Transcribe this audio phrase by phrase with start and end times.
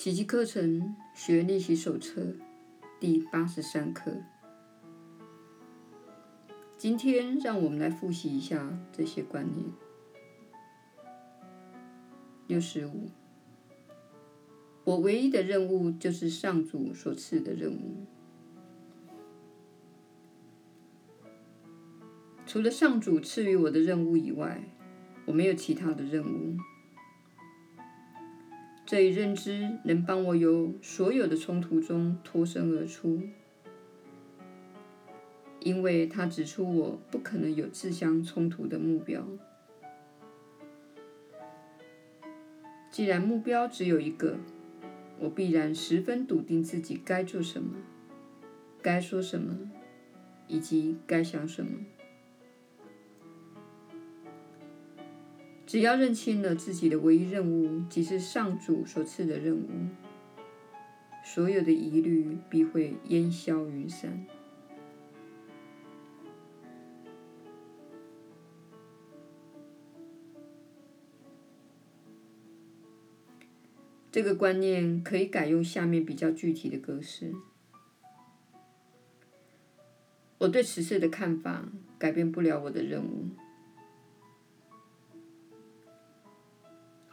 [0.00, 2.34] 奇迹课程学练习手册
[2.98, 4.10] 第八十三课。
[6.78, 9.66] 今天，让我们来复习一下这些观念。
[12.46, 13.10] 六十五，
[14.84, 18.06] 我唯一的任务就是上主所赐的任务。
[22.46, 24.64] 除了上主赐予我的任务以外，
[25.26, 26.56] 我没有其他的任务。
[28.90, 33.22] 这一认知能帮我由所有的冲突中脱身而出，
[35.60, 39.24] 因为它指出我不可能有自相冲突的目标。
[42.90, 44.36] 既然目标只有一个，
[45.20, 47.76] 我必然十分笃定自己该做什么、
[48.82, 49.70] 该说什么，
[50.48, 51.78] 以及该想什么。
[55.70, 59.68] 只要认清了自己的唯一任务，即是上主所赐的任务，
[61.22, 64.26] 所有的疑虑必会烟消云散。
[74.10, 77.32] 这个观念可以改用下面比较具体的格式：
[80.38, 83.28] 我对此事的看法改变不了我的任务。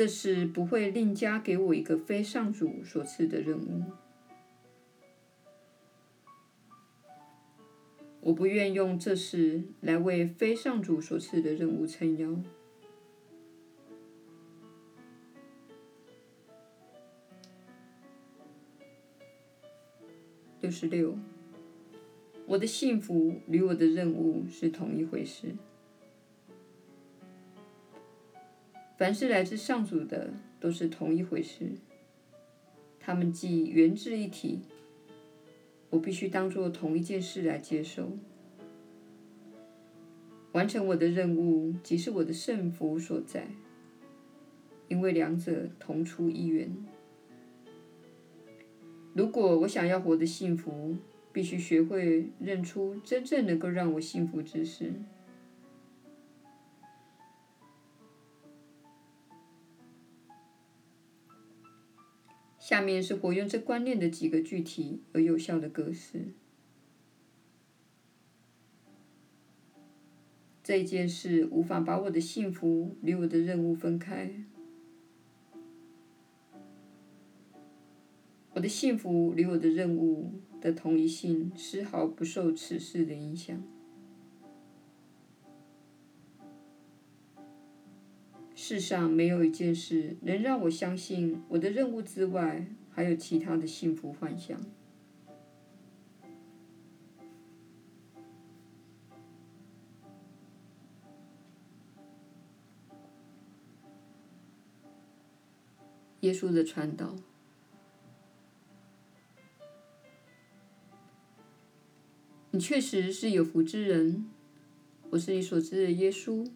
[0.00, 3.82] 这是不会另加给我一个非上主所赐的任务。
[8.22, 12.34] 我不愿用这事来为非上主所赐的任务撑腰。
[20.62, 21.18] 六十六，
[22.46, 25.54] 我的幸福与我的任务是同一回事。
[29.00, 31.70] 凡是来自上主的，都是同一回事。
[32.98, 34.60] 它们既源自一体，
[35.88, 38.12] 我必须当作同一件事来接受。
[40.52, 43.48] 完成我的任务，即是我的胜福所在，
[44.88, 46.70] 因为两者同出一源。
[49.14, 50.94] 如果我想要活得幸福，
[51.32, 54.92] 必须学会认出真正能够让我幸福之事。
[62.70, 66.28] 下面是活用这观念的几个具体而有效的格式。
[70.62, 74.30] 这件事无法把我的幸福与我的任务分开。
[78.52, 83.60] 我的幸福与我的任务的同一性丝毫不受此事的影响。
[88.70, 94.60] 世上没有一件事能让我相信我的任务之外还有其他的幸福幻想。
[106.20, 107.16] 耶稣的传道，
[112.52, 114.30] 你确实是有福之人。
[115.10, 116.48] 我是你所知的耶稣。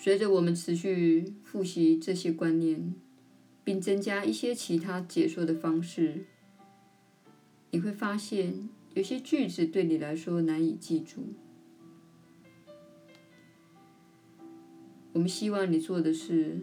[0.00, 2.94] 随着我们持续复习这些观念，
[3.64, 6.24] 并增加一些其他解说的方式，
[7.72, 11.34] 你会发现有些句子对你来说难以记住。
[15.12, 16.60] 我们希望你做的是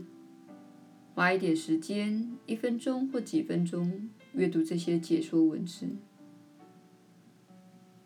[1.13, 5.88] 花一点时间，一分钟或几分钟，阅读这些解说文字。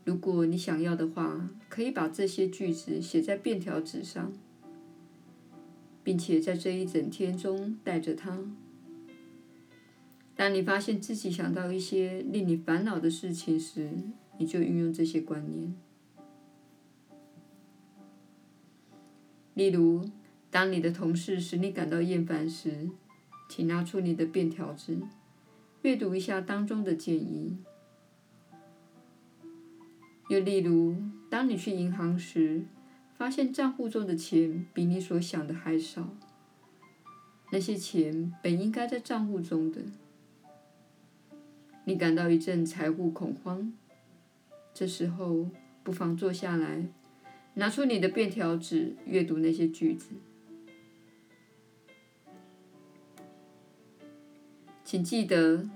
[0.04, 4.34] 如果你想要的话，可以把这些句子写在便条纸上。
[6.10, 8.36] 并且在这一整天中带着它。
[10.36, 13.92] 当你发现自己想到一些令你烦恼的事情时，
[14.40, 15.76] 你就运用这些观念。
[19.54, 20.04] 例如，
[20.50, 22.90] 当你的同事使你感到厌烦时，
[23.48, 24.98] 请拿出你的便条纸，
[25.84, 27.56] 阅读一下当中的建议。
[30.28, 30.96] 又例如，
[31.30, 32.64] 当你去银行时，
[33.20, 36.08] 发现账户中的钱比你所想的还少，
[37.52, 39.82] 那些钱本应该在账户中的，
[41.84, 43.74] 你感到一阵财务恐慌。
[44.74, 45.50] 这时候，
[45.84, 46.86] 不妨坐下来，
[47.56, 50.12] 拿出你的便条纸，阅读那些句子。
[54.86, 55.70] 请记得，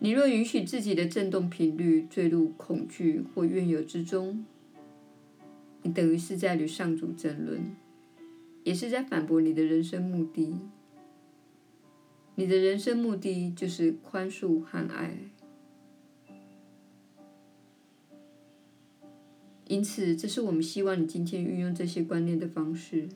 [0.00, 4.44] 你若允许自己的振动频率坠入恐惧或怨尤之中，
[5.82, 7.76] 你等于是在与上主争论，
[8.64, 10.58] 也是在反驳你的人生目的。
[12.34, 15.16] 你的人生目的就是宽恕和爱。
[19.66, 23.08] 因此，这是我们希望你今天运用这些观念的方式。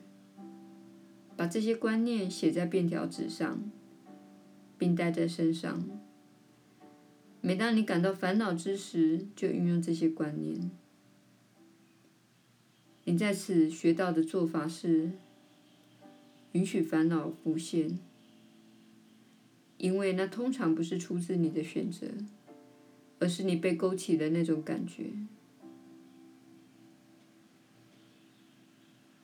[1.35, 3.69] 把这些观念写在便条纸上，
[4.75, 5.87] 并带在身上。
[7.41, 10.71] 每当你感到烦恼之时，就运用这些观念。
[13.09, 15.11] 你在此学到的做法是：
[16.51, 17.97] 允许烦恼浮现。
[19.77, 22.07] 因为那通常不是出自你的选择，
[23.19, 25.05] 而是你被勾起的那种感觉。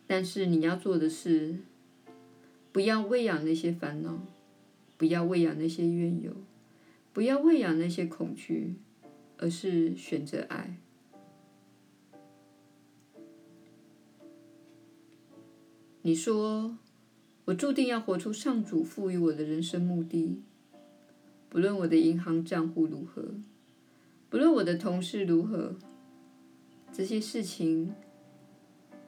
[0.07, 1.57] 但是你要做的是，
[2.71, 4.25] 不要喂养那些烦恼，
[4.97, 6.31] 不要喂养那些怨尤，
[7.12, 8.75] 不要喂养那些恐惧，
[9.38, 10.77] 而是选择爱。
[16.03, 16.77] 你说。
[17.45, 20.41] 我注定要活出上主赋予我的人生目的。
[21.50, 23.35] 不论我的银行账户如何，
[24.29, 25.75] 不论我的同事如何，
[26.94, 27.94] 这些事情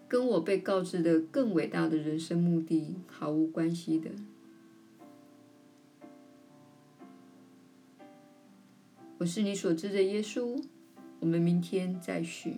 [0.10, 4.12] 跟我被告知的更伟大的人生目的毫无关系的。
[9.20, 10.62] 我是你所知的耶稣。
[11.22, 12.58] 我们明天再续。